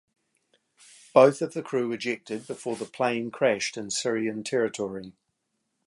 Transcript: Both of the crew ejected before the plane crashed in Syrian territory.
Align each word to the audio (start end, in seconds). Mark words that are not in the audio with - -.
Both 1.13 1.43
of 1.43 1.53
the 1.53 1.61
crew 1.61 1.91
ejected 1.91 2.47
before 2.47 2.75
the 2.75 2.85
plane 2.85 3.29
crashed 3.29 3.77
in 3.77 3.91
Syrian 3.91 4.43
territory. 4.43 5.13